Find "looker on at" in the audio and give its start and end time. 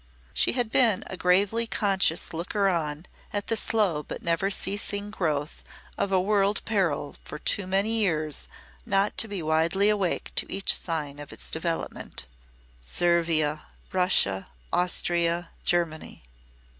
2.33-3.45